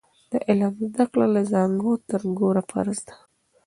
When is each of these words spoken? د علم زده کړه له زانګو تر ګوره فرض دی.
د 0.31 0.33
علم 0.47 0.73
زده 0.89 1.05
کړه 1.11 1.27
له 1.35 1.41
زانګو 1.51 1.93
تر 2.09 2.21
ګوره 2.39 2.63
فرض 2.69 2.97
دی. 3.07 3.15